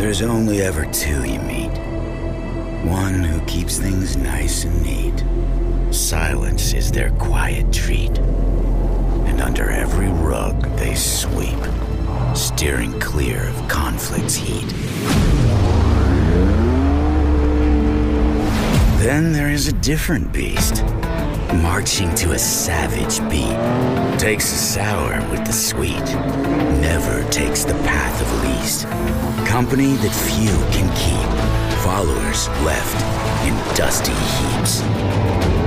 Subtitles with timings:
[0.00, 1.76] There's only ever two you meet.
[2.88, 5.94] One who keeps things nice and neat.
[5.94, 8.18] Silence is their quiet treat.
[9.28, 11.58] And under every rug they sweep,
[12.34, 14.68] steering clear of conflict's heat.
[19.00, 20.82] Then there is a different beast,
[21.54, 24.18] marching to a savage beat.
[24.18, 26.04] Takes the sour with the sweet,
[26.80, 28.86] never takes the path of least.
[29.46, 31.30] Company that few can keep,
[31.82, 32.96] followers left
[33.46, 35.59] in dusty heaps.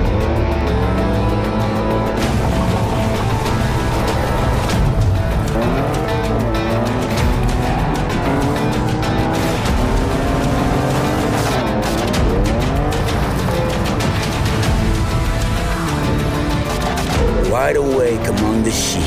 [18.25, 19.03] Among the sheep,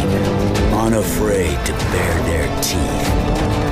[0.72, 3.09] unafraid to bare their teeth.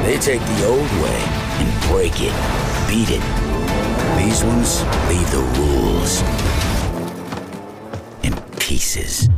[0.04, 1.20] They take the old way
[1.60, 2.34] and break it,
[2.88, 3.22] beat it.
[4.18, 6.22] These ones leave the rules
[8.22, 9.28] in pieces.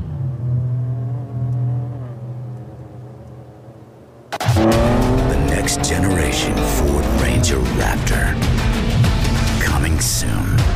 [4.31, 8.35] The next generation Ford Ranger Raptor.
[9.61, 10.76] Coming soon.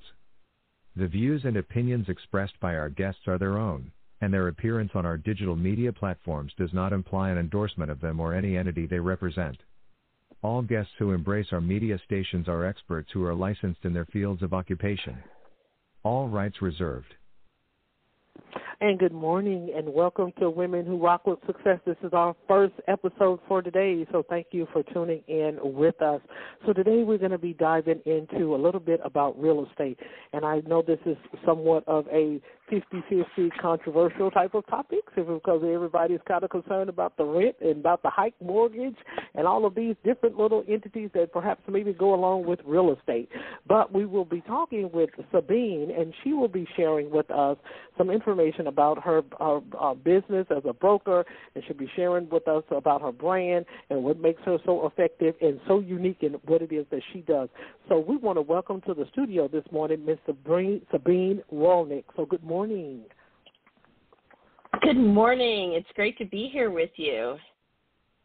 [0.95, 5.05] The views and opinions expressed by our guests are their own, and their appearance on
[5.05, 9.01] our digital media platforms does not imply an endorsement of them or any entity they
[9.01, 9.57] represent.
[10.43, 14.43] All guests who embrace our media stations are experts who are licensed in their fields
[14.43, 15.17] of occupation.
[16.03, 17.15] All rights reserved.
[18.81, 21.79] And good morning and welcome to Women Who Rock with Success.
[21.87, 26.21] This is our first episode for today, so thank you for tuning in with us.
[26.67, 30.01] So today we're going to be diving into a little bit about real estate.
[30.33, 31.17] And I know this is
[31.47, 37.25] somewhat of a 50-50 controversial type of topic because everybody's kind of concerned about the
[37.25, 38.97] rent and about the hike mortgage
[39.35, 43.29] and all of these different little entities that perhaps maybe go along with real estate.
[43.67, 47.57] But we will be talking with Sabine and she will be sharing with us
[47.99, 51.25] some information about her, her uh, business as a broker
[51.55, 55.35] and she'll be sharing with us about her brand and what makes her so effective
[55.41, 57.49] and so unique in what it is that she does.
[57.89, 60.19] So we want to welcome to the studio this morning Ms.
[60.27, 62.05] Sabine, Sabine Rolnick.
[62.17, 62.52] So good morning.
[64.83, 65.73] Good morning.
[65.73, 67.37] It's great to be here with you.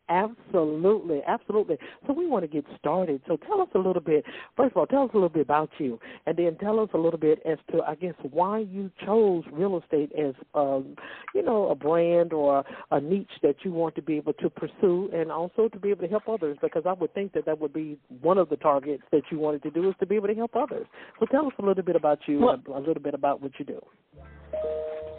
[0.09, 1.77] Absolutely, absolutely.
[2.05, 3.21] So we want to get started.
[3.27, 4.23] So tell us a little bit.
[4.55, 6.97] First of all, tell us a little bit about you, and then tell us a
[6.97, 10.95] little bit as to, I guess, why you chose real estate as, um,
[11.35, 15.09] you know, a brand or a niche that you want to be able to pursue,
[15.13, 16.57] and also to be able to help others.
[16.61, 19.63] Because I would think that that would be one of the targets that you wanted
[19.63, 20.87] to do is to be able to help others.
[21.19, 23.65] So tell us a little bit about you, Well- a, little bit about what you
[23.65, 23.81] do.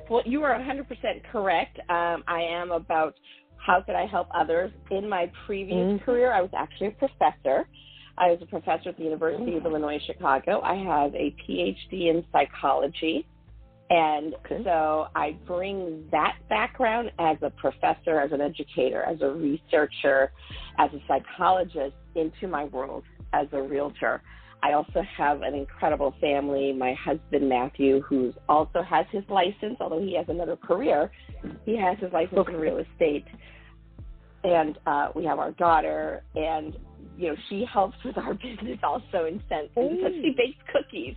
[0.09, 1.79] Well, you are 100% correct.
[1.91, 3.15] Um, I am about
[3.59, 4.73] how could I help others.
[4.91, 6.03] In my previous Mhm.
[6.03, 7.67] career, I was actually a professor.
[8.17, 10.61] I was a professor at the University of Illinois Chicago.
[10.63, 13.27] I have a PhD in psychology.
[13.91, 14.63] And Okay.
[14.65, 20.31] so I bring that background as a professor, as an educator, as a researcher,
[20.79, 24.21] as a psychologist into my world as a realtor.
[24.63, 26.73] I also have an incredible family.
[26.73, 31.11] My husband Matthew, who also has his license, although he has another career,
[31.65, 33.25] he has his license in real estate.
[34.45, 36.77] and uh, we have our daughter, and
[37.17, 41.17] you know she helps with our business also in sense because she bakes cookies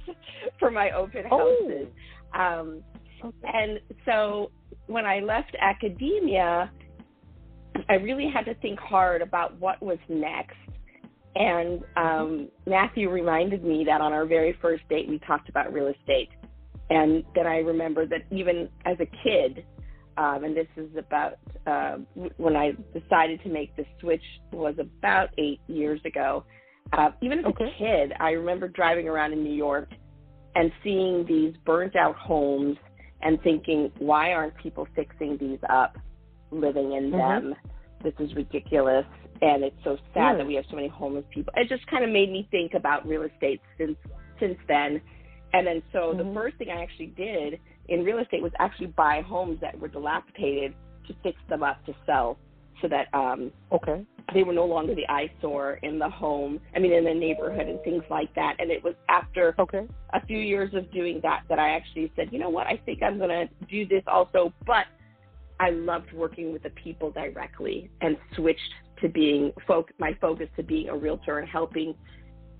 [0.60, 1.88] for my open houses.
[2.34, 2.40] Oh.
[2.40, 2.84] Um,
[3.44, 4.52] and so
[4.88, 6.72] when I left academia,
[7.90, 10.56] I really had to think hard about what was next.
[11.36, 15.88] And um, Matthew reminded me that on our very first date, we talked about real
[15.88, 16.30] estate.
[16.90, 19.66] And then I remember that even as a kid,
[20.18, 21.36] um, and this is about
[21.66, 21.98] uh,
[22.36, 26.44] when I decided to make the switch was about eight years ago.
[26.92, 27.64] Uh, even as okay.
[27.64, 29.90] a kid, I remember driving around in New York
[30.56, 32.76] and seeing these burnt out homes
[33.22, 35.98] and thinking, why aren't people fixing these up,
[36.52, 37.48] living in mm-hmm.
[37.48, 37.56] them?
[38.04, 39.06] This is ridiculous
[39.42, 41.54] and it's so sad that we have so many homeless people.
[41.56, 43.98] It just kind of made me think about real estate since
[44.40, 45.02] since then.
[45.54, 46.18] And then so mm-hmm.
[46.18, 49.88] the first thing I actually did in real estate was actually buy homes that were
[49.88, 50.74] dilapidated
[51.08, 52.38] to fix them up to sell
[52.82, 56.92] so that um okay they were no longer the eyesore in the home i mean
[56.92, 59.88] in the neighborhood and things like that and it was after okay.
[60.14, 63.04] a few years of doing that that i actually said you know what i think
[63.04, 64.86] i'm going to do this also but
[65.60, 70.64] i loved working with the people directly and switched to being folk my focus to
[70.64, 71.96] being a realtor and helping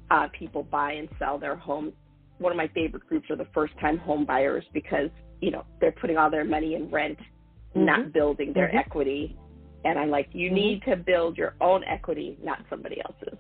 [0.10, 1.94] uh, people buy and sell their home.
[2.40, 5.10] One of my favorite groups are the first time home buyers because
[5.40, 7.86] you know they're putting all their money in rent, mm-hmm.
[7.86, 8.78] not building their mm-hmm.
[8.78, 9.38] equity.
[9.84, 10.56] And I'm like, you mm-hmm.
[10.56, 13.40] need to build your own equity, not somebody else's.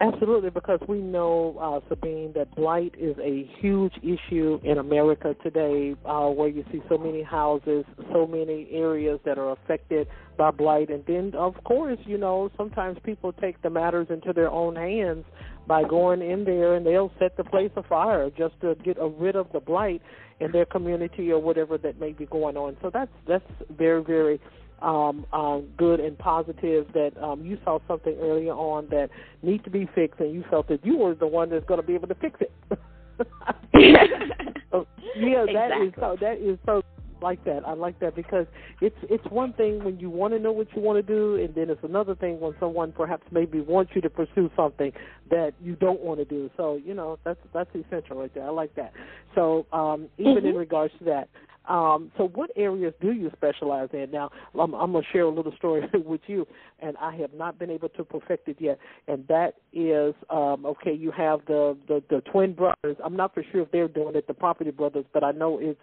[0.00, 5.94] Absolutely, because we know, uh, Sabine, that blight is a huge issue in America today,
[6.04, 10.90] uh, where you see so many houses, so many areas that are affected by blight.
[10.90, 15.24] And then, of course, you know, sometimes people take the matters into their own hands
[15.66, 19.46] by going in there and they'll set the place afire just to get rid of
[19.52, 20.02] the blight
[20.40, 22.76] in their community or whatever that may be going on.
[22.82, 24.40] So that's that's very very
[24.84, 29.08] um, um, good and positive that um, you saw something earlier on that
[29.42, 31.86] needs to be fixed, and you felt that you were the one that's going to
[31.86, 32.52] be able to fix it.
[34.70, 34.86] so,
[35.16, 35.86] yeah, that exactly.
[35.86, 36.16] is so.
[36.20, 36.82] That is so
[37.22, 37.66] like that.
[37.66, 38.46] I like that because
[38.80, 41.54] it's it's one thing when you want to know what you want to do, and
[41.54, 44.92] then it's another thing when someone perhaps maybe wants you to pursue something
[45.30, 46.50] that you don't want to do.
[46.56, 48.44] So you know that's that's essential right there.
[48.46, 48.92] I like that.
[49.34, 50.46] So um, even mm-hmm.
[50.48, 51.28] in regards to that,
[51.68, 54.10] um, so, what areas do you specialize in?
[54.10, 56.46] Now, I'm, I'm going to share a little story with you,
[56.80, 58.78] and I have not been able to perfect it yet.
[59.08, 62.96] And that is, um, okay, you have the, the the twin brothers.
[63.02, 65.80] I'm not for sure if they're doing it, the Property Brothers, but I know it's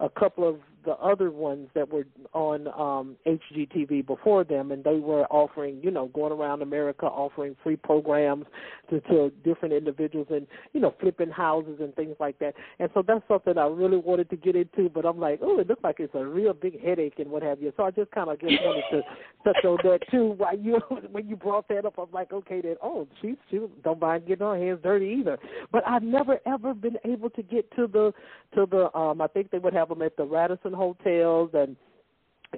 [0.00, 4.96] a couple of the other ones that were on um, HGTV before them, and they
[4.96, 8.46] were offering, you know, going around America offering free programs
[8.90, 12.54] to, to different individuals and, you know, flipping houses and things like that.
[12.78, 15.68] And so that's something I really wanted to get into, but I'm like, oh, it
[15.68, 17.72] looks like it's a real big headache and what have you.
[17.76, 19.02] So I just kind of just wanted to
[19.44, 20.34] touch on that too.
[20.36, 20.78] While you
[21.10, 24.46] when you brought that up, I'm like, okay, then oh, she she don't mind getting
[24.46, 25.38] her hands dirty either.
[25.72, 28.12] But I've never ever been able to get to the
[28.54, 31.76] to the um I think they would have them at the Radisson hotels and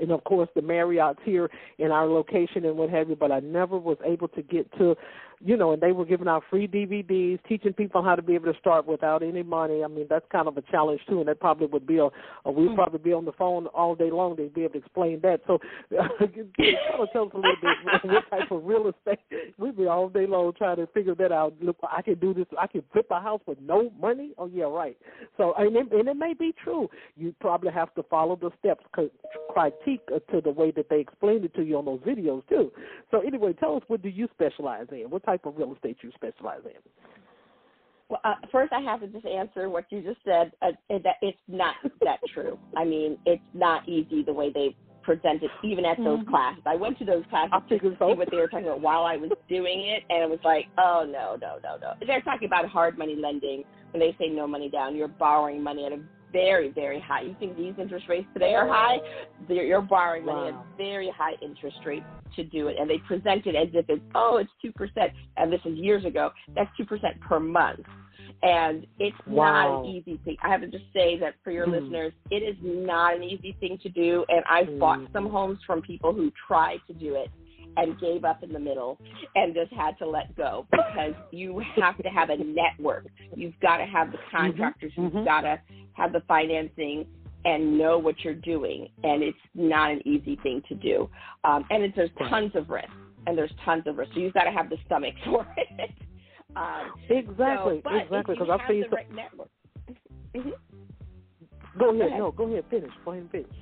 [0.00, 3.40] and of course the Marriott's here in our location and what have you, but I
[3.40, 4.94] never was able to get to
[5.40, 8.52] you know, and they were giving out free DVDs, teaching people how to be able
[8.52, 9.84] to start without any money.
[9.84, 12.08] I mean, that's kind of a challenge too, and that probably would be a,
[12.44, 12.74] a we'd mm.
[12.74, 14.36] probably be on the phone all day long.
[14.36, 15.40] They'd be able to explain that.
[15.46, 15.58] So,
[15.98, 19.20] uh, tell us a little bit what type of real estate
[19.58, 21.54] we'd be all day long trying to figure that out.
[21.60, 22.46] Look, I can do this.
[22.58, 24.32] I can flip a house with no money.
[24.38, 24.96] Oh yeah, right.
[25.36, 26.88] So, and it, and it may be true.
[27.16, 31.54] You probably have to follow the steps, critique to the way that they explained it
[31.54, 32.72] to you on those videos too.
[33.10, 35.10] So, anyway, tell us what do you specialize in?
[35.10, 36.72] What type of real estate you specialize in?
[38.08, 40.52] Well, uh, first I have to just answer what you just said.
[40.62, 42.58] Uh, that it's not that true.
[42.76, 46.30] I mean, it's not easy the way they present it, even at those mm-hmm.
[46.30, 46.62] classes.
[46.66, 49.30] I went to those classes to see what they were talking about while I was
[49.48, 51.94] doing it, and it was like, oh no, no, no, no.
[52.06, 54.96] They're talking about hard money lending when they say no money down.
[54.96, 56.00] You're borrowing money at a
[56.36, 57.22] very, very high.
[57.22, 58.98] You think these interest rates today are high?
[59.48, 60.66] You're borrowing money wow.
[60.70, 62.04] at very high interest rates
[62.36, 65.50] to do it, and they present it as if it's oh, it's two percent, and
[65.50, 66.30] this is years ago.
[66.54, 67.86] That's two percent per month,
[68.42, 69.46] and it's wow.
[69.46, 70.36] not an easy thing.
[70.42, 71.80] I have to just say that for your mm.
[71.80, 74.78] listeners, it is not an easy thing to do, and I've mm.
[74.78, 77.30] bought some homes from people who tried to do it
[77.78, 78.98] and gave up in the middle
[79.34, 83.06] and just had to let go because you have to have a network.
[83.34, 84.36] You've got to have the mm-hmm.
[84.36, 84.92] contractors.
[84.98, 85.18] Mm-hmm.
[85.18, 85.60] You've got to
[85.96, 87.06] have the financing
[87.44, 88.88] and know what you're doing.
[89.04, 91.08] And it's not an easy thing to do.
[91.44, 92.88] Um, and it's, there's tons of risk.
[93.26, 94.12] And there's tons of risk.
[94.14, 95.90] So you've got to have the stomach for it.
[96.54, 98.34] Um, exactly, so, exactly.
[98.34, 99.50] Because I've seen the right network.
[100.34, 100.50] Mm-hmm.
[101.78, 101.98] Go ahead.
[101.98, 102.18] Go ahead.
[102.18, 102.64] No, go ahead.
[102.70, 102.90] Finish.
[103.04, 103.56] Go ahead and finish.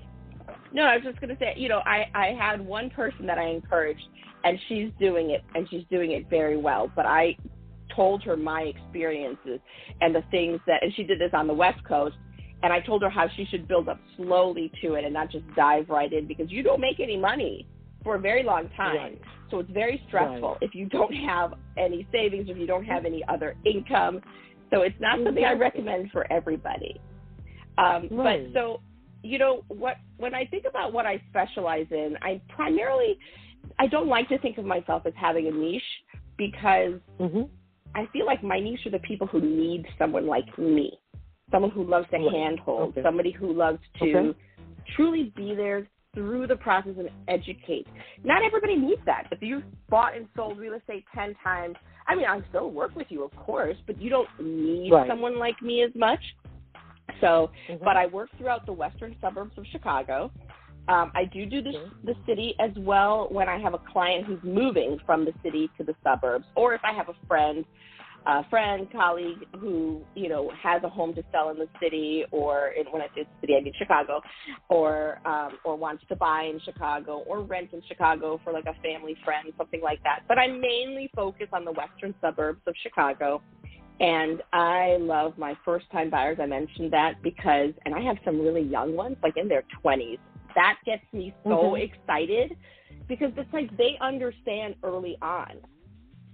[0.73, 3.39] No, I was just going to say, you know, I I had one person that
[3.39, 4.07] I encouraged,
[4.45, 6.91] and she's doing it, and she's doing it very well.
[6.95, 7.37] But I
[7.95, 9.61] told her my experiences
[10.01, 12.17] and the things that, and she did this on the West Coast,
[12.65, 15.45] and I told her how she should build up slowly to it and not just
[15.55, 17.69] dive right in because you don't make any money
[18.03, 18.97] for a very long time.
[18.97, 19.21] Right.
[19.51, 20.63] So it's very stressful Right.
[20.63, 24.23] if you don't have any savings, if you don't have any other income.
[24.73, 26.99] So it's not something I recommend for everybody.
[27.77, 28.51] Um, Right.
[28.53, 28.81] But so,
[29.23, 33.19] you know, what when I think about what I specialize in, I primarily
[33.79, 35.83] I don't like to think of myself as having a niche
[36.39, 37.43] because hmm
[37.95, 40.99] I feel like my niche are the people who need someone like me,
[41.55, 43.03] someone who loves to handhold, Okay.
[43.05, 44.39] somebody who loves to Okay.
[44.97, 47.87] truly be there through the process and educate.
[48.25, 49.29] Not everybody needs that.
[49.31, 51.77] If you've bought and sold real estate 10 times,
[52.09, 55.07] I mean, I still work with you, of course, but you don't need Right.
[55.07, 56.21] someone like me as much.
[57.21, 57.85] So, Mhm.
[57.85, 60.33] but I work throughout the western suburbs of Chicago.
[60.89, 61.91] Um, I do do the, Okay.
[62.03, 65.85] the city as well when I have a client who's moving from the city to
[65.85, 67.65] the suburbs, or if I have a friend,
[68.27, 72.69] a friend, colleague who you know has a home to sell in the city, or
[72.69, 74.21] in, when I say the city, I mean Chicago,
[74.69, 78.75] or um, or wants to buy in Chicago or rent in Chicago for like a
[78.83, 80.21] family friend, something like that.
[80.29, 83.43] But I mainly focus on the western suburbs of Chicago.
[84.01, 86.39] And I love my first time buyers.
[86.43, 90.19] I mentioned that because, and I have some really young ones, like in their 20s.
[90.57, 91.81] That gets me so Mhm.
[91.81, 92.57] excited
[93.07, 95.61] because it's like they understand early on.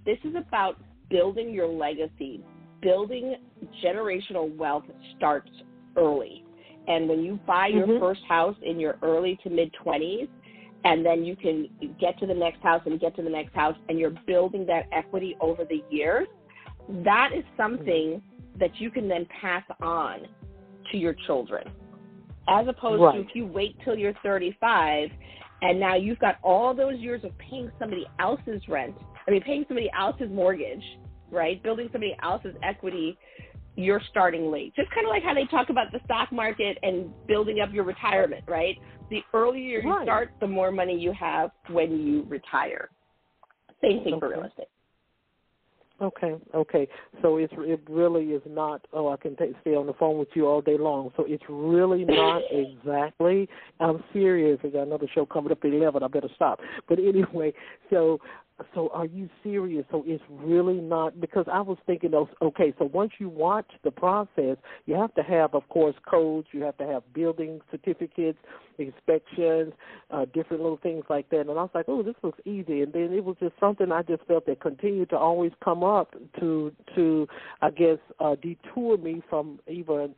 [0.07, 2.41] This is about building your legacy.
[2.81, 3.37] Building
[3.85, 4.85] generational wealth
[5.17, 5.51] starts
[5.97, 6.45] early.
[6.89, 8.01] And when you buy your Mhm.
[8.01, 10.29] first house in your early to mid 20s,
[10.85, 13.77] and then you can get to the next house and get to the next house,
[13.89, 16.27] and you're building that equity over the years,
[16.89, 18.23] that is something
[18.59, 20.27] that you can then pass on
[20.91, 21.69] to your children.
[22.49, 23.15] As opposed Right.
[23.15, 25.13] to if you wait till you're 35
[25.63, 28.97] and now you've got all those years of paying somebody else's rent,
[29.31, 30.83] I mean, paying somebody else's mortgage,
[31.31, 31.63] right?
[31.63, 33.17] Building somebody else's equity,
[33.77, 34.75] you're starting late.
[34.75, 37.85] Just kind of like how they talk about the stock market and building up your
[37.85, 38.77] retirement, right?
[39.09, 40.03] The earlier you Right.
[40.03, 42.89] start, the more money you have when you retire.
[43.81, 44.67] Same thing for real estate.
[46.03, 46.89] Okay, okay.
[47.21, 48.87] So it's it really is not.
[48.93, 51.13] Oh, I can take, stay on the phone with you all day long.
[51.17, 53.49] So it's really not exactly.
[53.81, 54.59] I'm serious.
[54.65, 56.03] I got another show coming up at eleven.
[56.03, 56.59] I better stop.
[56.89, 57.53] But anyway,
[57.91, 58.19] so
[58.75, 59.85] so are you serious?
[59.91, 62.75] So it's really not because I was thinking of okay.
[62.79, 66.49] So once you watch the process, you have to have, of course, codes.
[66.53, 68.39] You have to have building certificates,
[68.79, 69.73] inspections,
[70.11, 71.41] uh, different little things like that.
[71.41, 72.83] And I was like, oh, this looks easy.
[72.83, 76.15] And then it was just something I just felt that continued to always come up
[76.41, 77.27] to to
[77.63, 80.15] I guess uh, detour me from even.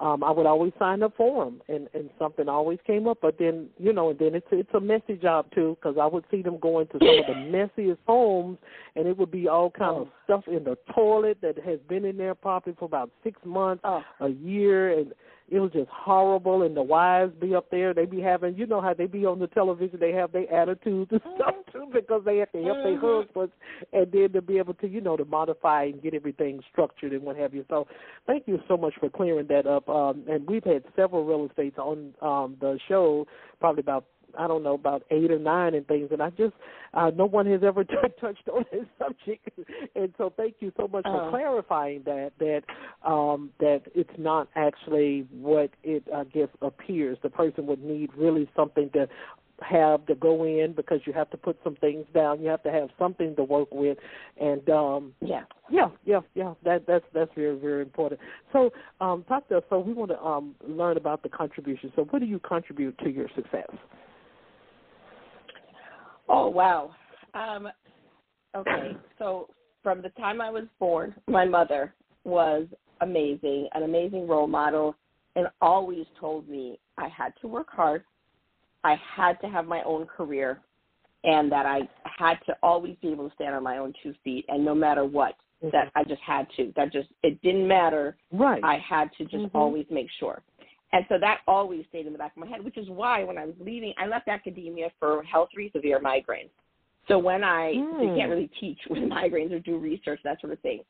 [0.00, 3.18] Um, I would always sign up for them, and and something always came up.
[3.22, 6.24] But then you know, and then it's it's a messy job too, because I would
[6.30, 7.32] see them going to some of the
[7.80, 8.58] messiest homes,
[8.96, 12.16] and it would be all kind of stuff in the toilet that has been in
[12.16, 14.02] there probably for about six months, Oh.
[14.20, 15.12] a year, and
[15.50, 16.62] it was just horrible.
[16.62, 19.38] And the wives be up there, they be having, you know how they be on
[19.38, 22.96] the television, they have their attitudes and stuff too, because they have to help their
[22.96, 23.26] Mhm.
[23.26, 23.52] husbands,
[23.92, 27.22] and then to be able to, you know, to modify and get everything structured and
[27.22, 27.64] what have you.
[27.68, 27.86] So,
[28.26, 29.88] thank you so much for clearing that up.
[29.88, 33.26] Um, and we've had several real estates on um, the show,
[33.60, 34.06] probably about
[34.38, 36.54] I don't know about eight or nine and things, and I just
[36.94, 39.48] uh, no one has ever t- touched on this subject,
[39.94, 41.30] and so thank you so much for Oh.
[41.30, 42.62] clarifying that that
[43.08, 47.18] um, that it's not actually what it I guess appears.
[47.22, 49.08] The person would need really something to
[49.62, 52.40] have to go in because you have to put some things down.
[52.42, 53.98] You have to have something to work with,
[54.40, 55.44] and um, Yeah.
[55.70, 56.54] yeah, yeah, yeah.
[56.64, 58.20] That that's that's very very important.
[58.52, 59.64] So, um, talk to us.
[59.70, 61.92] So we want to um, learn about the contribution.
[61.94, 63.68] So, what do you contribute to your success?
[66.28, 66.94] Oh wow.
[67.34, 67.68] Um,
[68.56, 69.48] okay, so
[69.82, 72.66] from the time I was born, my mother was
[73.00, 74.94] amazing, an amazing role model,
[75.36, 78.04] and always told me I had to work hard,
[78.84, 80.60] I had to have my own career,
[81.24, 84.44] and that I had to always be able to stand on my own two feet,
[84.48, 85.34] and no matter what,
[85.72, 86.72] that I just had to.
[86.76, 88.16] That just it didn't matter.
[88.32, 88.62] Right.
[88.62, 89.54] I had to just Mhm.
[89.54, 90.42] always make sure.
[90.94, 93.36] And so that always stayed in the back of my head, which is why when
[93.36, 96.50] I was leaving, I left academia for health re severe migraines.
[97.08, 98.16] So when I, so you Mm.
[98.16, 100.84] can't really teach with migraines or do research, that sort of thing.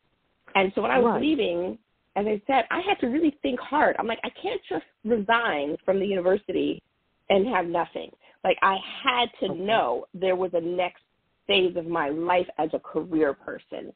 [0.55, 1.23] And so when I was Right.
[1.23, 1.79] leaving,
[2.17, 3.97] as I said, I had to really think hard.
[3.99, 6.83] I'm like, I can't just resign from the university
[7.31, 8.11] and have nothing.
[8.45, 9.59] Like I had to Okay.
[9.59, 11.03] know there was a next
[11.47, 13.91] phase of my life as a career person.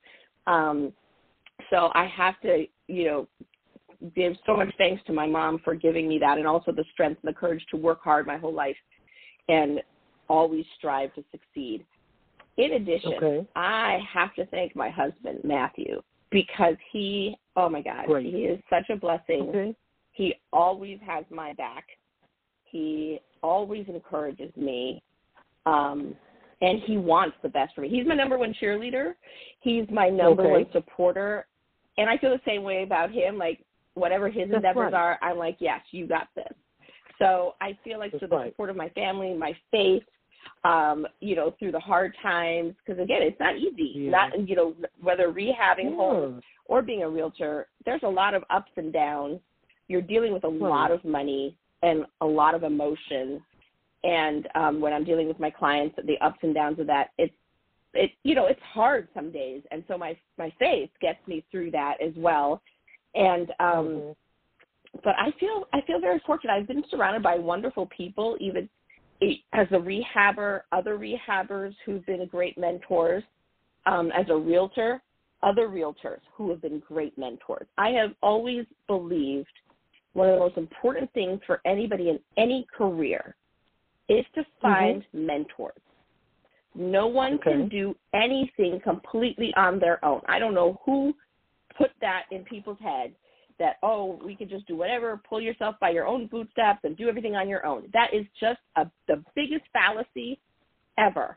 [0.47, 0.95] Um,
[1.69, 3.29] so I have to, you know,
[4.15, 7.21] give so much thanks to my mom for giving me that and also the strength
[7.23, 8.77] and the courage to work hard my whole life
[9.49, 9.81] and
[10.29, 11.85] always strive to succeed.
[12.57, 13.47] In addition, Okay.
[13.57, 18.27] I have to thank my husband, Matthew, because he, oh my God, Great.
[18.27, 19.49] he is such a blessing.
[19.49, 19.77] Okay.
[20.13, 21.85] He always has my back.
[22.65, 25.03] He always encourages me.
[25.67, 26.15] Um,
[26.61, 27.89] and he wants the best for me.
[27.89, 29.15] He's my number one cheerleader.
[29.61, 30.51] He's my number Okay.
[30.51, 31.47] one supporter.
[31.99, 33.39] And I feel the same way about him.
[33.39, 33.65] Like
[33.99, 34.95] whatever his That's endeavors right.
[34.95, 36.53] are, I'm like, yes, you got this.
[37.19, 38.53] So I feel like That's through the right.
[38.53, 40.05] support of my family, my faith,
[40.65, 43.93] um, you know, through the hard times, because again, it's not easy.
[43.95, 44.11] Yeah.
[44.11, 46.75] Not you know whether rehabbing homes Yeah.
[46.75, 49.41] or being a realtor, there's a lot of ups and downs.
[49.89, 53.41] You're dealing with a lot of money and a lot of emotions.
[54.05, 57.35] And um, when I'm dealing with my clients, the ups and downs of that, it's
[57.95, 61.71] it you know it's hard some days, and so my my faith gets me through
[61.73, 62.63] that as well.
[63.15, 64.17] And um, Mhm.
[65.03, 66.53] but I feel I feel very fortunate.
[66.55, 68.69] I've been surrounded by wonderful people, even
[69.53, 73.25] as a rehabber, other rehabbers who've been great mentors.
[73.87, 75.03] Um, as a realtor,
[75.43, 77.67] other realtors who have been great mentors.
[77.79, 79.49] I have always believed
[80.13, 83.37] one of the most important things for anybody in any career
[84.09, 85.73] is to find mentors.
[86.75, 87.53] No one Okay.
[87.53, 90.21] can do anything completely on their own.
[90.27, 91.15] I don't know who
[91.79, 93.15] put that in people's heads
[93.59, 97.09] that oh we can just do whatever pull yourself by your own bootstraps and do
[97.09, 100.39] everything on your own that is just a, the biggest fallacy
[100.99, 101.37] ever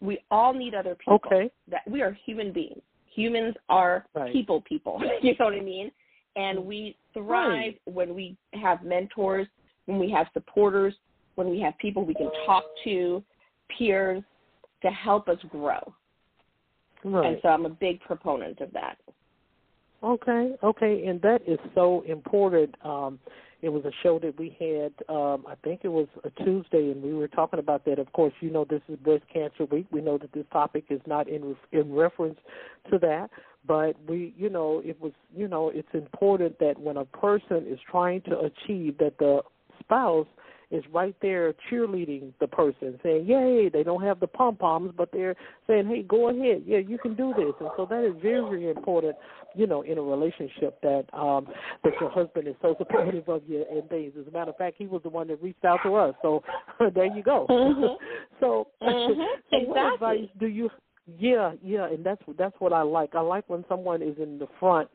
[0.00, 1.50] we all need other people Okay.
[1.70, 4.32] that we are human beings humans are Right.
[4.32, 5.90] people people you know what i mean
[6.36, 7.80] and we thrive Right.
[7.84, 9.46] when we have mentors
[9.86, 10.94] when we have supporters
[11.36, 13.22] when we have people we can talk to
[13.76, 14.22] peers
[14.82, 15.80] to help us grow
[17.04, 17.26] Right.
[17.26, 18.98] and so i'm a big proponent of that
[20.06, 22.76] Okay, okay, and that is so important.
[22.84, 23.18] Um,
[23.60, 27.02] it was a show that we had, um, I think it was a Tuesday, and
[27.02, 27.98] we were talking about that.
[27.98, 29.86] Of course, you know this is Breast Cancer Week.
[29.90, 32.38] We know that this topic is not in in reference
[32.92, 33.30] to that,
[33.66, 37.80] but we, you know, it was, you know, it's important that when a person is
[37.90, 39.42] trying to achieve that the
[39.80, 40.28] spouse
[40.70, 45.10] is right there cheerleading the person, saying, "Yay!" They don't have the pom poms, but
[45.12, 48.40] they're saying, "Hey, go ahead, yeah, you can do this." And so that is very,
[48.42, 49.16] very important,
[49.54, 51.46] you know, in a relationship that um
[51.84, 54.12] that your husband is so supportive of you and things.
[54.18, 56.42] As a matter of fact, he was the one that reached out to us, so
[56.94, 57.46] there you go.
[57.48, 57.96] Mhm.
[58.40, 59.16] so, Mhm,
[59.50, 59.94] so what exactly.
[59.94, 60.70] advice do you?
[61.18, 63.14] Yeah, yeah, and that's that's what I like.
[63.14, 64.90] I like when someone is in the front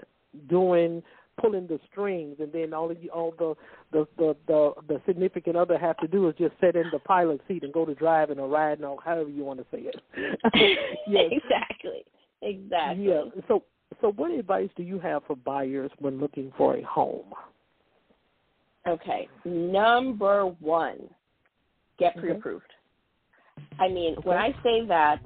[0.49, 1.01] doing
[1.41, 3.55] pulling the strings, and then all of you, all the
[3.91, 7.41] the the the, the significant other have to do is just sit in the pilot
[7.47, 10.01] seat and go to driving or riding or however you want to say it.
[11.07, 11.31] yes.
[11.31, 12.05] exactly.
[12.41, 13.05] Exactly.
[13.05, 13.23] Yeah.
[13.47, 13.63] So,
[14.01, 17.33] so what advice do you have for buyers when looking for a home?
[18.87, 19.27] Okay.
[19.45, 21.09] Number one,
[21.99, 22.21] get Mhm.
[22.21, 22.73] pre-approved.
[23.79, 25.19] I mean, when I say that,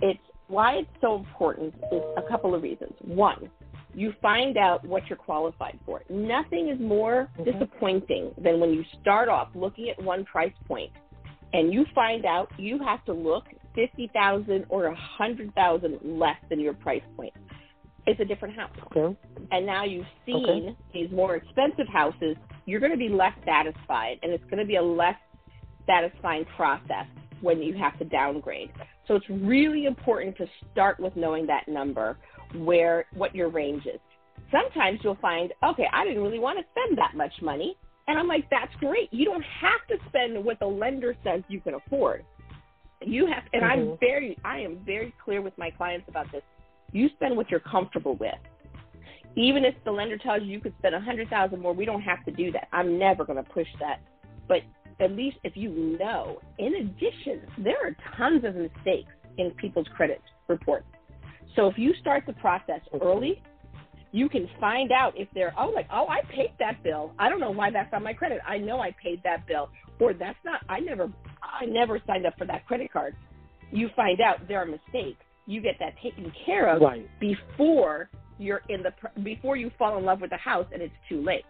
[0.00, 2.94] it's why it's so important is a couple of reasons.
[3.00, 3.50] One,
[3.94, 6.02] you find out what you're qualified for.
[6.08, 7.44] Nothing is more Mhm.
[7.44, 10.90] disappointing than when you start off looking at one price point
[11.52, 16.38] and you find out you have to look fifty thousand or a hundred thousand less
[16.48, 17.34] than your price point.
[18.06, 19.16] It's a different house Okay.
[19.50, 20.76] and now you've seen Okay.
[20.92, 24.76] these more expensive houses, you're going to be less satisfied, and it's going to be
[24.76, 25.18] a less
[25.86, 27.06] satisfying process
[27.40, 28.70] when you have to downgrade.
[29.06, 32.16] So it's really important to start with knowing that number,
[32.54, 34.00] where what your range is.
[34.50, 37.76] Sometimes you'll find, okay, I didn't really want to spend that much money,
[38.08, 39.12] and I'm like, that's great.
[39.12, 42.24] You don't have to spend what the lender says you can afford.
[43.00, 44.00] You have, and I'm Mhm.
[44.00, 46.42] very, I am very clear with my clients about this.
[46.92, 48.34] You spend what you're comfortable with
[49.36, 52.02] even if the lender tells you you could spend a hundred thousand more, we don't
[52.02, 52.68] have to do that.
[52.72, 54.00] I'm never going to push that.
[54.48, 54.58] But
[55.00, 60.20] at least if you know, in addition, there are tons of mistakes in people's credit
[60.48, 60.86] reports.
[61.56, 63.42] So if you start the process early,
[64.12, 67.12] you can find out if they're oh like oh I paid that bill.
[67.18, 68.40] I don't know why that's on my credit.
[68.46, 70.60] I know I paid that bill, or that's not.
[70.68, 71.10] I never
[71.42, 73.14] I never signed up for that credit card.
[73.70, 75.24] You find out there are mistakes.
[75.46, 77.08] You get that taken care of Right.
[77.18, 80.94] before you're in the pr- before you fall in love with the house and it's
[81.08, 81.44] too late.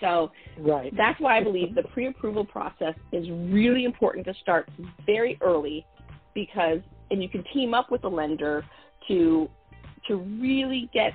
[0.00, 0.94] So Right.
[0.96, 4.68] that's why I believe the pre-approval process is really important to start
[5.04, 5.86] very early
[6.34, 8.64] because and you can team up with the lender
[9.08, 9.48] to
[10.08, 11.12] to really get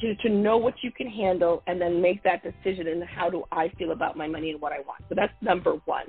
[0.00, 3.44] to, to know what you can handle and then make that decision and how do
[3.52, 5.04] I feel about my money and what I want.
[5.08, 6.06] So that's number one.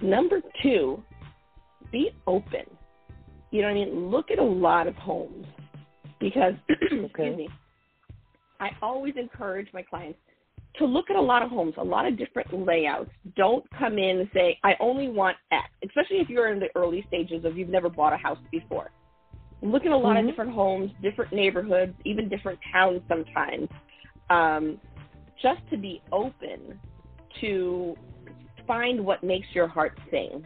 [0.00, 1.02] Number two,
[1.92, 2.64] be open.
[3.50, 4.10] You know what I mean?
[4.10, 5.46] Look at a lot of homes
[6.18, 7.48] because excuse me.
[8.60, 10.18] I always encourage my clients
[10.78, 13.10] to look at a lot of homes, a lot of different layouts.
[13.36, 17.04] Don't come in and say, I only want X, especially if you're in the early
[17.06, 18.90] stages of you've never bought a house before.
[19.62, 20.20] Look at a lot Mhm.
[20.20, 23.68] of different homes, different neighborhoods, even different towns sometimes,
[24.30, 24.80] um,
[25.40, 26.80] just to be open
[27.40, 27.96] to
[28.66, 30.44] find what makes your heart sing.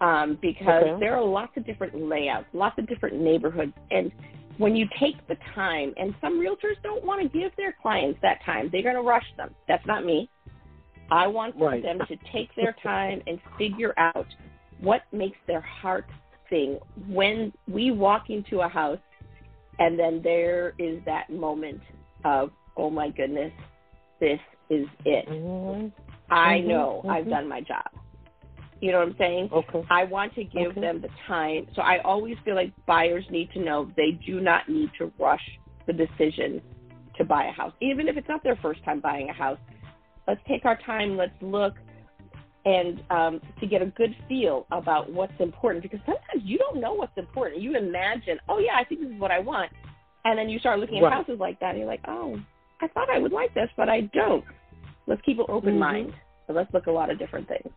[0.00, 1.00] Um, because Okay.
[1.00, 4.12] there are lots of different layouts, lots of different neighborhoods, and
[4.58, 8.42] when you take the time, and some realtors don't want to give their clients that
[8.44, 9.54] time, they're going to rush them.
[9.68, 10.28] That's not me.
[11.10, 11.82] I want Right.
[11.82, 14.26] them to take their time and figure out
[14.80, 16.06] what makes their heart
[16.50, 18.98] sing when we walk into a house
[19.78, 21.80] and then there is that moment
[22.24, 23.52] of, oh my goodness,
[24.20, 24.40] this
[24.70, 25.28] is it.
[25.28, 25.92] Mhm.
[26.30, 27.30] I Mhm, know I've mhm.
[27.30, 27.88] done my job.
[28.80, 29.48] You know what I'm saying?
[29.52, 29.84] Okay.
[29.90, 30.80] I want to give Okay.
[30.80, 31.66] them the time.
[31.74, 35.42] So I always feel like buyers need to know they do not need to rush
[35.86, 36.60] the decision
[37.16, 39.58] to buy a house, even if it's not their first time buying a house.
[40.28, 41.16] Let's take our time.
[41.16, 41.74] Let's look
[42.66, 46.92] and um, to get a good feel about what's important because sometimes you don't know
[46.94, 47.62] what's important.
[47.62, 49.70] You imagine, oh yeah, I think this is what I want,
[50.24, 51.12] and then you start looking at Right.
[51.12, 52.40] houses like that, and you're like, oh,
[52.82, 54.44] I thought I would like this, but I don't.
[55.06, 55.78] Let's keep an open Mhm.
[55.78, 56.14] mind.
[56.48, 57.72] So let's look at a lot of different things.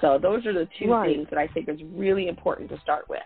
[0.00, 1.14] So those are the two Right.
[1.14, 3.22] things that I think is really important to start with.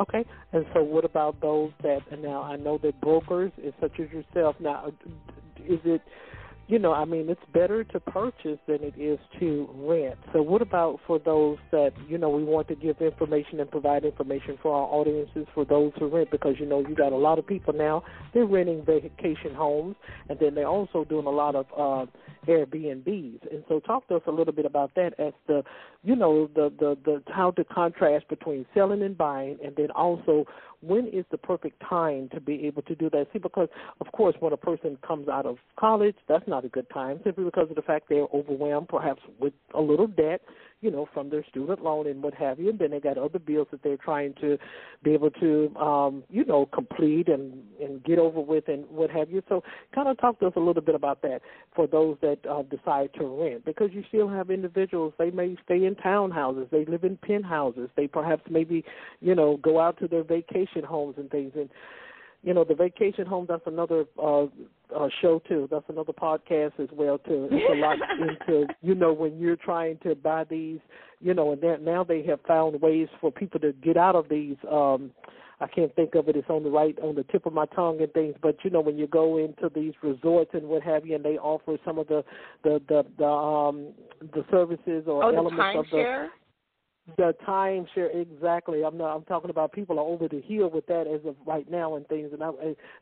[0.00, 0.24] Okay.
[0.52, 2.00] And so, what about those that?
[2.20, 4.56] Now I know that brokers, is such as yourself.
[4.60, 4.92] Now,
[5.66, 6.02] is it?
[6.68, 10.16] You know, I mean, it's better to purchase than it is to rent.
[10.34, 14.04] So, what about for those that you know we want to give information and provide
[14.04, 16.30] information for our audiences for those who rent?
[16.30, 18.02] Because you know, you got a lot of people now.
[18.34, 19.96] They're renting vacation homes,
[20.28, 22.04] and then they're also doing a lot of uh,
[22.46, 23.50] Airbnbs.
[23.50, 25.64] And so, talk to us a little bit about that as the,
[26.04, 30.44] you know, the the the how to contrast between selling and buying, and then also
[30.80, 33.26] when is the perfect time to be able to do that?
[33.32, 33.68] See, because
[34.00, 37.44] of course, when a person comes out of college, that's not a good time simply
[37.44, 40.40] because of the fact they're overwhelmed, perhaps with a little debt,
[40.80, 43.38] you know, from their student loan and what have you, and then they got other
[43.38, 44.58] bills that they're trying to
[45.02, 49.30] be able to, um, you know, complete and and get over with and what have
[49.30, 49.42] you.
[49.48, 49.62] So,
[49.94, 51.40] kind of talk to us a little bit about that
[51.74, 55.12] for those that uh, decide to rent, because you still have individuals.
[55.18, 58.84] They may stay in townhouses, they live in penthouses, they perhaps maybe,
[59.20, 61.68] you know, go out to their vacation homes and things and
[62.42, 64.44] you know the vacation home that's another uh
[64.96, 69.12] uh show too that's another podcast as well too it's a lot into you know
[69.12, 70.78] when you're trying to buy these
[71.20, 74.28] you know and then now they have found ways for people to get out of
[74.28, 75.10] these um
[75.60, 76.36] I can't think of it.
[76.36, 78.36] It's on the right, on the tip of my tongue and things.
[78.40, 81.36] But you know, when you go into these resorts and what have you, and they
[81.36, 82.24] offer some of the
[82.62, 83.88] the the, the um
[84.20, 86.28] the services or Oh, the elements of the?
[87.16, 88.84] The timeshare exactly.
[88.84, 89.14] I'm not.
[89.14, 92.06] I'm talking about people are over the hill with that as of right now and
[92.08, 92.30] things.
[92.32, 92.50] And I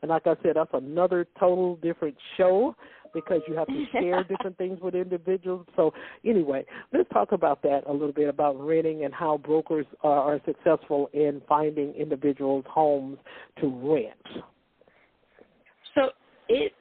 [0.02, 2.74] and like I said, that's another total different show
[3.12, 5.66] because you have to share different things with individuals.
[5.74, 5.92] So
[6.24, 10.40] anyway, let's talk about that a little bit about renting and how brokers are, are
[10.44, 13.18] successful in finding individuals homes
[13.60, 14.44] to rent.
[15.94, 16.10] So
[16.48, 16.72] it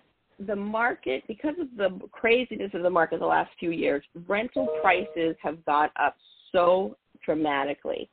[0.46, 5.36] the market because of the craziness of the market the last few years, rental prices
[5.42, 6.18] have gone up
[6.52, 8.10] so dramatically.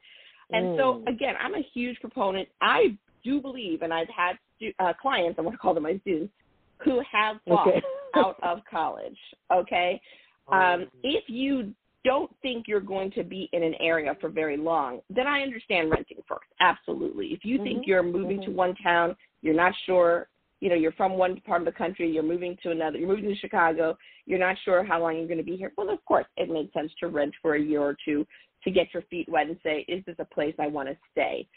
[0.52, 1.08] And so Mm.
[1.08, 2.48] again, I'm a huge proponent.
[2.60, 5.98] I do believe, and I've had stu- uh, clients, I want to call them my
[5.98, 6.32] students,
[6.80, 7.82] who have bought Okay.
[8.14, 9.18] out of college.
[9.50, 10.00] Okay,
[10.48, 15.00] um, if you don't think you're going to be in an area for very long,
[15.08, 16.50] then I understand renting first.
[16.58, 17.28] Absolutely.
[17.32, 17.86] If you think Mhm.
[17.86, 20.28] you're moving to one town, you're not sure,
[20.60, 23.28] you know, you're from one part of the country, you're moving to another, you're moving
[23.28, 23.96] to Chicago,
[24.26, 25.72] you're not sure how long you're going to be here.
[25.76, 28.26] Well, of course, it makes sense to rent for a year or two
[28.64, 31.48] to get your feet wet and say, is this a place I want to stay?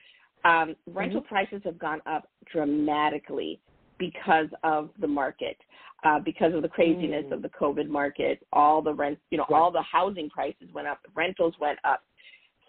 [0.44, 3.60] Um, rental prices have gone up dramatically
[3.98, 5.58] because of the market,
[6.04, 7.32] uh, because of the craziness Mm.
[7.32, 8.46] of the COVID market.
[8.54, 9.60] All the rent, you know, Right.
[9.60, 12.04] all the housing prices went up, the rentals went up.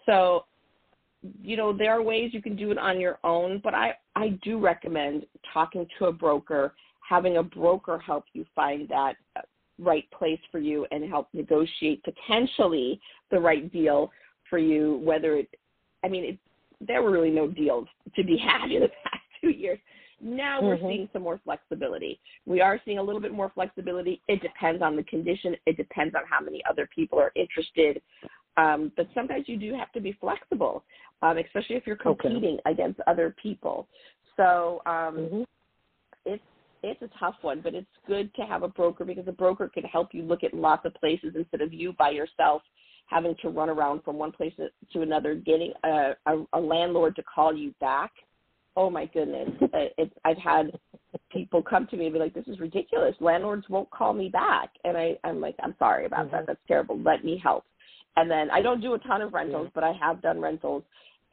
[0.05, 0.45] So,
[1.41, 4.29] you know, there are ways you can do it on your own, but I, I
[4.43, 6.73] do recommend talking to a broker,
[7.07, 9.41] having a broker help you find that uh,
[9.79, 14.11] right place for you and help negotiate potentially the right deal
[14.49, 15.49] for you, whether it,
[16.03, 16.39] I mean, it,
[16.79, 19.79] there were really no deals to be had in the past two years.
[20.19, 20.89] Now we're Mhm.
[20.89, 22.19] seeing some more flexibility.
[22.45, 24.21] We are seeing a little bit more flexibility.
[24.27, 25.55] It depends on the condition.
[25.67, 28.01] It depends on how many other people are interested.
[28.57, 30.83] Um, but sometimes you do have to be flexible,
[31.21, 32.29] um, especially if you're Okay.
[32.29, 33.87] competing against other people.
[34.35, 35.45] So um, Mhm.
[36.25, 36.43] it's
[36.83, 39.83] it's a tough one, but it's good to have a broker because a broker can
[39.83, 42.61] help you look at lots of places instead of you by yourself
[43.07, 44.53] having to run around from one place
[44.93, 48.11] to another, getting a, a, a landlord to call you back.
[48.75, 49.49] Oh my goodness!
[49.97, 50.71] It's, I've had
[51.31, 53.15] people come to me and be like, "This is ridiculous.
[53.19, 56.35] Landlords won't call me back," and I I'm like, "I'm sorry about Mm-hmm.
[56.35, 56.47] that.
[56.47, 56.99] That's terrible.
[56.99, 57.65] Let me help."
[58.17, 60.83] And then I don't do a ton of rentals, but I have done rentals,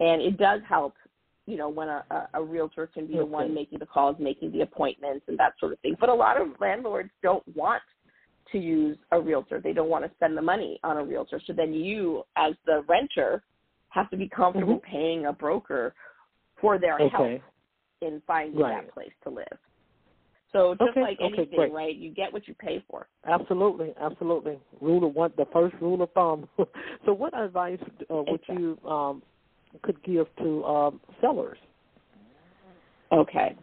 [0.00, 0.94] and it does help.
[1.46, 4.52] You know, when a, a, a realtor can be the one making the calls, making
[4.52, 5.96] the appointments, and that sort of thing.
[6.00, 7.82] But a lot of landlords don't want
[8.54, 9.60] to use a realtor.
[9.60, 11.40] They don't want to spend the money on a realtor.
[11.46, 13.42] So then you, as the renter,
[13.90, 15.94] have to be comfortable paying a broker
[16.60, 18.06] for their help Mm-hmm.
[18.06, 18.84] In finding Right.
[18.84, 19.58] that place to live.
[20.52, 21.72] So just Okay, like anything, great.
[21.72, 21.94] right?
[21.94, 23.08] You get what you pay for.
[23.26, 24.58] Absolutely, absolutely.
[24.80, 26.46] Rule of one, the first rule of thumb.
[27.06, 27.78] so, what advice
[28.10, 28.56] uh, would Exactly.
[28.56, 29.22] you um,
[29.82, 31.56] could give to um, sellers?
[33.10, 33.56] Okay.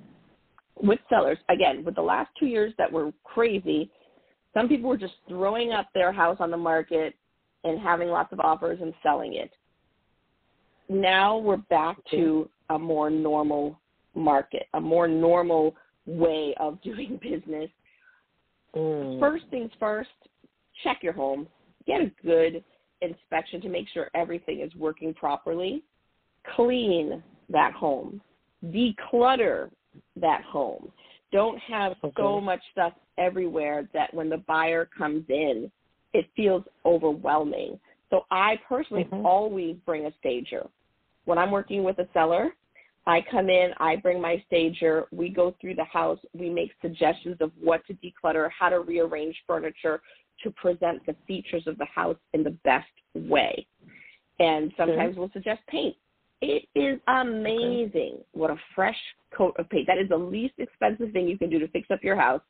[0.81, 3.91] With sellers, again, with the last two years that were crazy,
[4.53, 7.15] some people were just throwing up their house on the market
[7.63, 9.51] and having lots of offers and selling it.
[10.89, 13.79] Now we're back to a more normal
[14.15, 17.69] market, a more normal way of doing business.
[18.75, 19.19] Mm.
[19.19, 20.09] First things first,
[20.83, 21.47] check your home.
[21.87, 22.63] Get a good
[23.01, 25.83] inspection to make sure everything is working properly.
[26.55, 28.21] Clean that home.
[28.65, 29.69] Declutter
[30.15, 30.91] that home.
[31.31, 35.71] Don't have so much stuff everywhere that when the buyer comes in,
[36.13, 37.79] it feels overwhelming.
[38.09, 39.25] So I personally Mhm.
[39.25, 40.69] always bring a stager.
[41.25, 42.55] When I'm working with a seller,
[43.07, 47.37] I come in, I bring my stager, we go through the house, we make suggestions
[47.41, 50.01] of what to declutter, how to rearrange furniture
[50.43, 53.65] to present the features of the house in the best way.
[54.39, 55.95] And sometimes we'll suggest paint.
[56.41, 58.97] It is amazing what a fresh
[59.35, 59.87] coat of paint.
[59.87, 62.41] That is the least expensive thing you can do to fix up your house.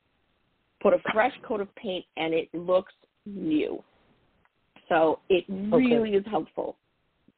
[0.81, 2.93] Put a fresh coat of paint and it looks
[3.25, 3.83] new.
[4.89, 6.77] So it really is helpful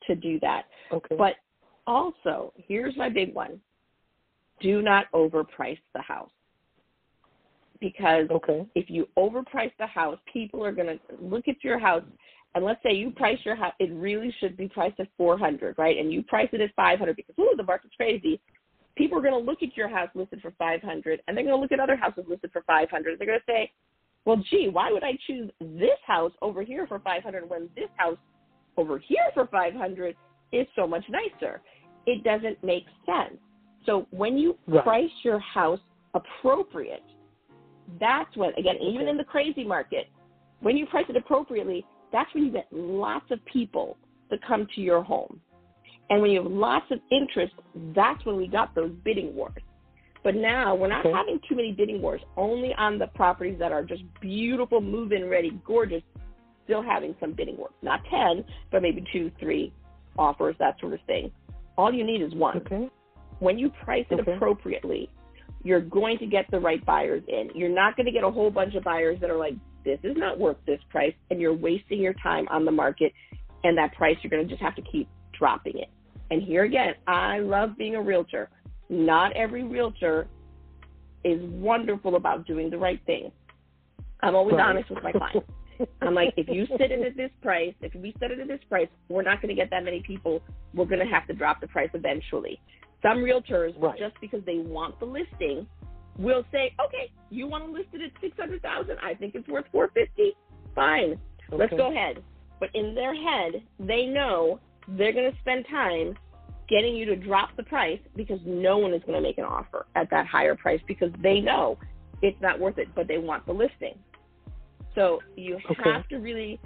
[0.08, 0.64] to do that.
[0.92, 1.16] Okay.
[1.18, 1.36] But
[1.86, 3.60] also, here's my big one
[4.60, 6.30] do not overprice the house.
[7.82, 8.66] Because okay.
[8.76, 12.04] if you overprice the house, people are going to look at your house.
[12.56, 15.98] And let's say you price your house, it really should be priced at 400, right?
[15.98, 18.40] And you price it at 500 because, ooh, the market's crazy.
[18.96, 21.62] People are going to look at your house listed for 500 and they're going to
[21.62, 23.18] look at other houses listed for 500.
[23.18, 23.72] They're going to say,
[24.26, 28.18] well, gee, why would I choose this house over here for 500 when this house
[28.78, 30.16] over here for 500
[30.52, 31.62] is so much nicer?
[32.06, 33.40] It doesn't make sense.
[33.86, 34.84] So when you Right.
[34.84, 35.80] price your house
[36.14, 37.04] appropriate,
[38.00, 40.08] that's when, again, even in the crazy market,
[40.62, 41.84] when you price it appropriately,
[42.14, 43.98] that's when you get lots of people
[44.32, 45.42] to come to your home.
[46.10, 47.54] And when you have lots of interest,
[47.96, 49.62] that's when we got those bidding wars.
[50.24, 51.12] But now we're not Okay.
[51.12, 55.28] having too many bidding wars, only on the properties that are just beautiful, move in
[55.28, 56.04] ready, gorgeous,
[56.64, 57.74] still having some bidding wars.
[57.82, 59.74] Not 10, but maybe two, three
[60.18, 61.32] offers, that sort of thing.
[61.78, 62.90] All you need is one Okay.
[63.40, 64.34] when you price it Okay.
[64.34, 65.10] appropriately,
[65.64, 67.50] you're going to get the right buyers in.
[67.56, 70.16] You're not going to get a whole bunch of buyers that are like, this is
[70.18, 73.12] not worth this price, and you're wasting your time on the market.
[73.64, 75.90] And that price, you're going to just have to keep dropping it.
[76.32, 78.50] And here again, I love being a realtor.
[78.90, 80.28] Not every realtor
[81.24, 83.32] is wonderful about doing the right thing.
[84.22, 84.68] I'm always Right.
[84.68, 85.48] honest with my clients.
[86.02, 88.60] I'm like, if you set it at this price, if we set it at this
[88.70, 90.42] price, we're not going to get that many people.
[90.74, 92.60] We're going to have to drop the price eventually.
[93.02, 93.98] Some realtors, Right.
[93.98, 95.68] just because they want the listing,
[96.18, 98.98] will say, okay, you want to list it at six hundred thousand.
[99.02, 100.34] I think it's worth four fifty.
[100.76, 101.20] Fine,
[101.52, 102.24] let's go ahead.
[102.60, 106.16] But in their head, they know they're going to spend time
[106.70, 109.86] getting you to drop the price because no one is going to make an offer
[109.96, 111.78] at that higher price because they know
[112.22, 113.96] it's not worth it, but they want the listing.
[114.96, 115.84] So you Okay.
[115.84, 116.60] have to really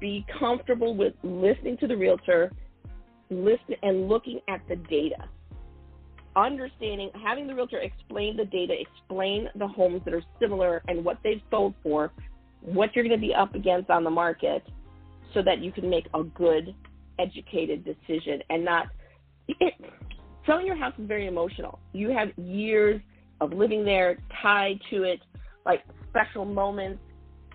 [0.00, 2.52] be comfortable with listening to the realtor,
[3.30, 5.28] listen and looking at the data.
[6.36, 11.18] Understanding, having the realtor explain the data, explain the homes that are similar and what
[11.22, 12.12] they've sold for,
[12.60, 14.64] what you're going to be up against on the market,
[15.32, 16.74] so that you can make a good,
[17.18, 18.88] educated decision and not.
[19.46, 19.74] It,
[20.46, 21.78] selling your house is very emotional.
[21.92, 23.00] You have years
[23.40, 25.20] of living there tied to it,
[25.64, 27.00] like special moments.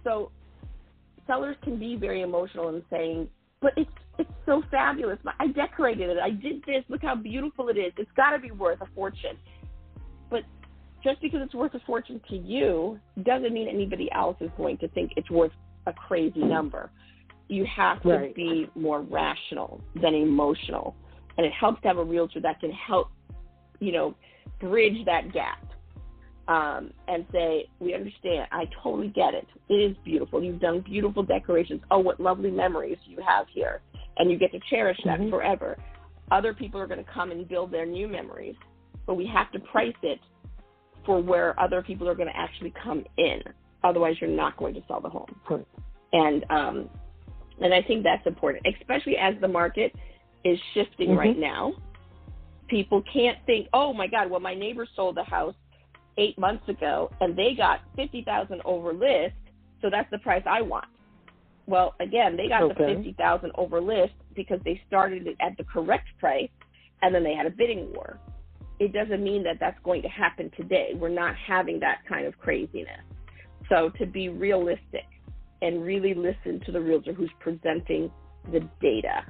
[0.03, 0.31] So
[1.27, 3.29] sellers can be very emotional in saying,
[3.61, 5.17] but it's it's so fabulous.
[5.39, 6.17] I decorated it.
[6.21, 6.83] I did this.
[6.89, 7.93] Look how beautiful it is.
[7.97, 9.37] It's got to be worth a fortune.
[10.29, 10.41] But
[11.01, 14.89] just because it's worth a fortune to you doesn't mean anybody else is going to
[14.89, 15.53] think it's worth
[15.87, 16.91] a crazy number.
[17.47, 18.35] You have to Right.
[18.35, 20.95] be more rational than emotional.
[21.37, 23.09] And it helps to have a realtor that can help,
[23.79, 24.15] you know,
[24.59, 25.65] bridge that gap
[26.49, 28.47] um, and say, we understand.
[28.51, 29.47] I totally get it.
[29.69, 30.43] It is beautiful.
[30.43, 31.81] You've done beautiful decorations.
[31.91, 33.81] Oh, what lovely memories you have here.
[34.17, 35.29] And you get to cherish that Mhm.
[35.29, 35.77] forever.
[36.31, 38.55] Other people are going to come and build their new memories,
[39.05, 40.19] but we have to price it
[41.05, 43.43] for where other people are going to actually come in.
[43.83, 45.33] Otherwise, you're not going to sell the home.
[45.49, 45.65] Right.
[46.13, 46.89] And um,
[47.61, 49.93] and I think that's important, especially as the market
[50.43, 51.17] is shifting Mhm.
[51.17, 51.73] right now.
[52.67, 55.55] People can't think, oh my God, well my neighbor sold a house
[56.19, 59.35] eight months ago and they got fifty thousand over list,
[59.81, 60.85] so that's the price I want.
[61.65, 65.63] Well, again, they got the fifty thousand over list because they started it at the
[65.63, 66.49] correct price,
[67.01, 68.19] and then they had a bidding war.
[68.79, 70.91] It doesn't mean that that's going to happen today.
[70.95, 73.01] We're not having that kind of craziness.
[73.67, 75.05] So to be realistic
[75.61, 78.11] and really listen to the realtor who's presenting
[78.51, 79.25] the data.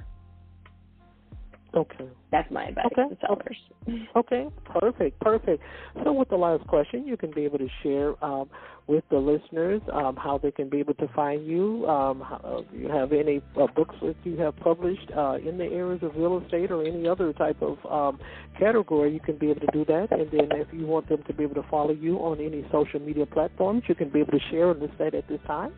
[1.74, 2.08] Okay.
[2.32, 3.08] That's my advice Okay.
[3.08, 3.56] to sellers.
[4.16, 5.62] Okay, perfect, perfect.
[6.04, 8.48] So, with the last question, you can be able to share um,
[8.86, 11.88] with the listeners um, how they can be able to find you.
[11.88, 16.02] Um, how, you have any uh, books that you have published uh, in the areas
[16.02, 18.20] of real estate or any other type of um,
[18.58, 20.08] category, you can be able to do that.
[20.12, 23.00] And then, if you want them to be able to follow you on any social
[23.00, 25.72] media platforms, you can be able to share and list that at this time.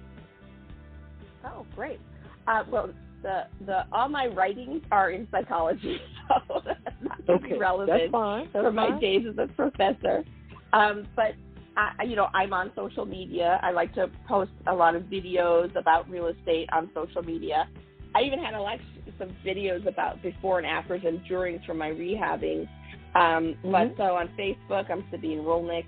[1.45, 2.01] Oh, great.
[2.47, 2.91] Uh, well,
[3.23, 8.49] the the all my writings are in psychology, so that's not Okay, relevant that's fine.
[8.53, 9.01] That's for my fine.
[9.01, 10.25] days as a professor.
[10.73, 11.35] Um, but
[11.77, 13.59] I, you know, I'm on social media.
[13.63, 17.69] I like to post a lot of videos about real estate on social media.
[18.15, 18.79] I even had a lot
[19.19, 22.69] some videos about before and afters and durings from my rehabbing.
[23.15, 23.97] Um, But Mhm.
[23.97, 25.87] so on Facebook, I'm Sabine Rolnick.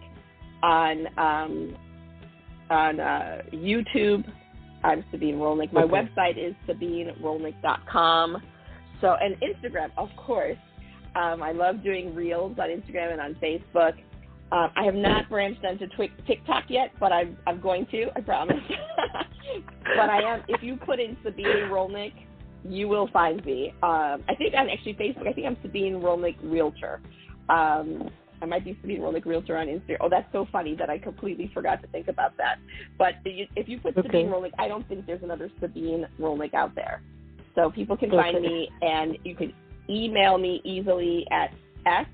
[0.63, 1.77] On um,
[2.71, 4.25] on uh, YouTube,
[4.85, 5.73] I'm Sabine Rolnick.
[5.73, 5.93] My Okay.
[5.93, 8.43] website is sabinerolnick.com.
[9.01, 10.59] So, and Instagram, of course.
[11.17, 13.95] Um, I love doing reels on Instagram and on Facebook.
[14.53, 18.21] Um, I have not branched into Twi- TikTok yet, but I'm, I'm going to, I
[18.21, 18.63] promise.
[19.97, 22.13] but I am, if you put in Sabine Rolnick,
[22.63, 23.71] you will find me.
[23.83, 27.01] Um, I think on actually Facebook, I think I'm Sabine Rolnick Realtor.
[27.49, 28.11] Um,
[28.45, 29.97] I might be Sabine Rolnick Realtor on Instagram.
[30.01, 32.59] Oh, that's so funny that I completely forgot to think about that.
[32.99, 34.07] But if you put Okay.
[34.07, 37.03] Sabine Rolnick, I don't think there's another Sabine Rolnick out there.
[37.55, 39.53] So people can find me, and you can
[39.89, 41.53] email me easily at
[41.87, 42.07] s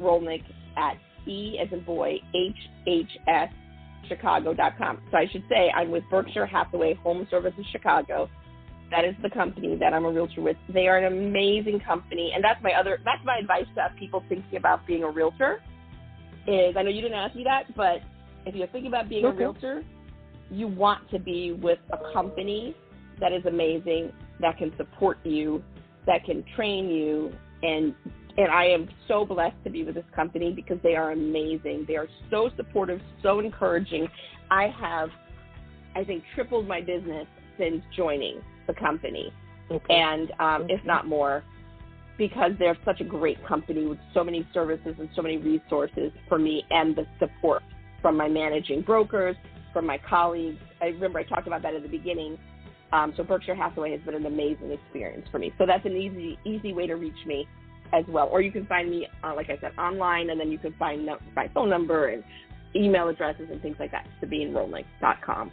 [0.00, 0.42] rolnick
[0.76, 3.50] at c as in boy hhs
[4.08, 5.02] chicago.com.
[5.10, 8.30] So I should say I'm with Berkshire Hathaway Home Services Chicago.
[8.90, 10.56] That is the company that I'm a realtor with.
[10.72, 14.56] They are an amazing company, and that's my other that's my advice to people thinking
[14.56, 15.60] about being a realtor.
[16.46, 18.00] Is I know you didn't ask me that, but
[18.46, 19.36] if you're thinking about being Okay.
[19.36, 19.84] a realtor,
[20.50, 22.74] you want to be with a company
[23.20, 25.62] that is amazing, that can support you,
[26.06, 27.30] that can train you,
[27.62, 27.94] and
[28.38, 31.84] and I am so blessed to be with this company because they are amazing.
[31.86, 34.08] They are so supportive, so encouraging.
[34.50, 35.10] I have,
[35.96, 37.26] I think, tripled my business
[37.58, 39.32] since joining the company,
[39.70, 39.94] Okay.
[39.94, 41.42] and um, if not more,
[42.16, 46.38] because they're such a great company with so many services and so many resources for
[46.38, 47.62] me and the support
[48.00, 49.36] from my managing brokers,
[49.72, 50.58] from my colleagues.
[50.80, 52.38] I remember I talked about that at the beginning.
[52.92, 55.52] Um, so Berkshire Hathaway has been an amazing experience for me.
[55.58, 57.46] So that's an easy easy way to reach me
[57.92, 58.28] as well.
[58.28, 61.06] Or you can find me, uh, like I said, online, and then you can find
[61.06, 62.24] no- my phone number and
[62.74, 64.06] email addresses and things like that.
[64.22, 65.50] SabineRolnick.com.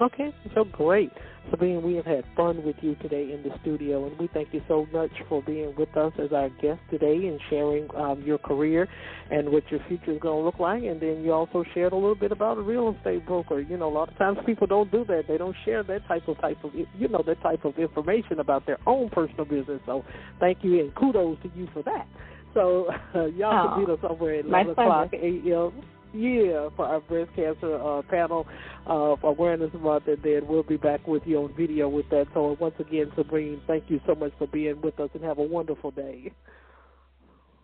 [0.00, 1.12] Okay, so great.
[1.50, 4.60] Sabine, we have had fun with you today in the studio, and we thank you
[4.66, 8.88] so much for being with us as our guest today and sharing um, your career
[9.30, 10.82] and what your future is going to look like.
[10.82, 13.60] And then you also shared a little bit about a real estate broker.
[13.60, 16.26] You know, a lot of times people don't do that; they don't share that type
[16.26, 19.80] of type of you know that type of information about their own personal business.
[19.86, 20.04] So,
[20.40, 22.08] thank you and kudos to you for that.
[22.54, 25.84] So, uh, y'all Aw, can meet us over at my 11 o'clock a.m.
[26.16, 28.46] Yeah, for our breast cancer uh, panel
[28.86, 32.28] of Awareness Month, and then we'll be back with you on video with that.
[32.34, 35.42] So once again, Sabrine, thank you so much for being with us, and have a
[35.42, 36.32] wonderful day.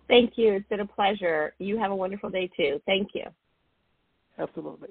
[0.08, 0.54] Thank you.
[0.54, 1.54] It's been a pleasure.
[1.60, 2.80] You have a wonderful day too.
[2.86, 3.22] Thank you.
[4.36, 4.88] Absolutely.